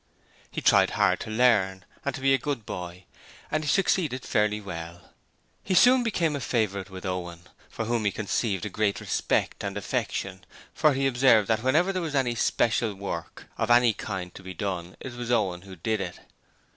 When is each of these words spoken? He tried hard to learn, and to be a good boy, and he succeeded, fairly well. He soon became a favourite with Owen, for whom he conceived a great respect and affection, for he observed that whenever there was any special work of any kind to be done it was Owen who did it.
He 0.49 0.61
tried 0.61 0.89
hard 0.97 1.19
to 1.19 1.29
learn, 1.29 1.85
and 2.03 2.15
to 2.15 2.21
be 2.21 2.33
a 2.33 2.39
good 2.39 2.65
boy, 2.65 3.05
and 3.51 3.63
he 3.63 3.67
succeeded, 3.69 4.25
fairly 4.25 4.59
well. 4.59 5.13
He 5.63 5.75
soon 5.75 6.01
became 6.01 6.35
a 6.35 6.39
favourite 6.39 6.89
with 6.89 7.05
Owen, 7.05 7.41
for 7.69 7.85
whom 7.85 8.05
he 8.05 8.11
conceived 8.11 8.65
a 8.65 8.69
great 8.69 8.99
respect 8.99 9.63
and 9.63 9.77
affection, 9.77 10.43
for 10.73 10.93
he 10.95 11.05
observed 11.05 11.47
that 11.49 11.61
whenever 11.61 11.93
there 11.93 12.01
was 12.01 12.15
any 12.15 12.33
special 12.33 12.95
work 12.95 13.45
of 13.59 13.69
any 13.69 13.93
kind 13.93 14.33
to 14.33 14.41
be 14.41 14.55
done 14.55 14.97
it 14.99 15.13
was 15.13 15.29
Owen 15.29 15.61
who 15.61 15.75
did 15.75 16.01
it. 16.01 16.19